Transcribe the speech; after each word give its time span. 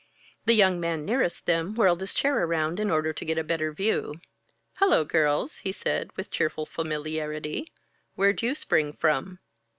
The 0.45 0.55
young 0.55 0.79
man 0.79 1.05
nearest 1.05 1.45
them 1.45 1.75
whirled 1.75 2.01
his 2.01 2.15
chair 2.15 2.43
around 2.43 2.79
in 2.79 2.89
order 2.89 3.13
to 3.13 3.23
get 3.23 3.37
a 3.37 3.43
better 3.43 3.71
view. 3.71 4.19
"Hello, 4.77 5.05
girls!" 5.05 5.59
he 5.59 5.71
said 5.71 6.09
with 6.17 6.31
cheerful 6.31 6.65
familiarity. 6.65 7.71
"Where'd 8.15 8.41
you 8.41 8.55
spring 8.55 8.93
from?" 8.93 9.37